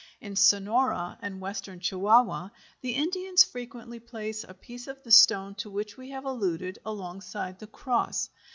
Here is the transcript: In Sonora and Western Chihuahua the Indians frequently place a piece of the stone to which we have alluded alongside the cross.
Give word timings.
In 0.19 0.35
Sonora 0.35 1.19
and 1.21 1.39
Western 1.39 1.79
Chihuahua 1.79 2.49
the 2.81 2.95
Indians 2.95 3.43
frequently 3.43 3.99
place 3.99 4.43
a 4.43 4.55
piece 4.55 4.87
of 4.87 5.03
the 5.03 5.11
stone 5.11 5.53
to 5.53 5.69
which 5.69 5.95
we 5.95 6.09
have 6.09 6.25
alluded 6.25 6.79
alongside 6.83 7.59
the 7.59 7.67
cross. 7.67 8.31